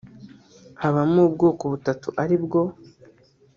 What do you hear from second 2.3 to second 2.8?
bwo